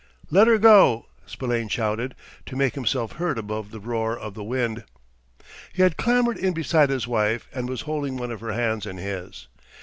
[0.31, 2.15] "Let her go!" Spillane shouted,
[2.47, 4.83] to make himself heard above the roar of the wind.
[5.73, 8.97] He had clambered in beside his wife, and was holding one of her hands in
[8.97, 9.47] his.